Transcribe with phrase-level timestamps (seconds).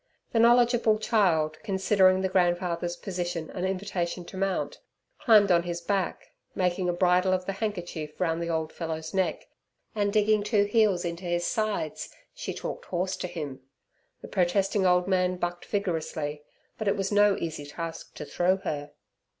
[0.31, 4.79] The knowledgeable child, considering the grandfather's position an invitation to mount,
[5.19, 6.31] climbed on his back.
[6.55, 9.47] Making a bridle of the handkerchief round the old fellow's neck,
[9.93, 13.61] and digging two heels into his sides, she talked horse to him.
[14.23, 16.41] The protesting old man bucked vigorously,
[16.79, 18.93] but it was no easy task to throw her.